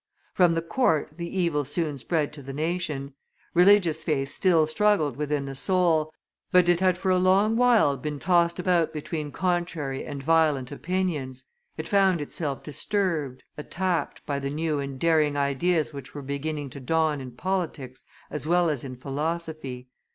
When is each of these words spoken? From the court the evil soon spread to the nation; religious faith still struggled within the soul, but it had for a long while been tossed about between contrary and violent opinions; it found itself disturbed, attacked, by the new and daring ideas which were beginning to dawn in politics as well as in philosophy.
From 0.33 0.55
the 0.55 0.63
court 0.63 1.11
the 1.17 1.29
evil 1.37 1.63
soon 1.63 1.99
spread 1.99 2.33
to 2.33 2.41
the 2.41 2.53
nation; 2.53 3.13
religious 3.53 4.03
faith 4.03 4.29
still 4.29 4.65
struggled 4.65 5.15
within 5.15 5.45
the 5.45 5.53
soul, 5.53 6.11
but 6.51 6.67
it 6.67 6.79
had 6.79 6.97
for 6.97 7.11
a 7.11 7.19
long 7.19 7.55
while 7.55 7.95
been 7.97 8.17
tossed 8.17 8.57
about 8.57 8.93
between 8.93 9.31
contrary 9.31 10.03
and 10.03 10.23
violent 10.23 10.71
opinions; 10.71 11.43
it 11.77 11.87
found 11.87 12.19
itself 12.19 12.63
disturbed, 12.63 13.43
attacked, 13.59 14.25
by 14.25 14.39
the 14.39 14.49
new 14.49 14.79
and 14.79 14.99
daring 14.99 15.37
ideas 15.37 15.93
which 15.93 16.15
were 16.15 16.23
beginning 16.23 16.71
to 16.71 16.79
dawn 16.79 17.21
in 17.21 17.29
politics 17.33 18.03
as 18.31 18.47
well 18.47 18.71
as 18.71 18.83
in 18.83 18.95
philosophy. 18.95 19.87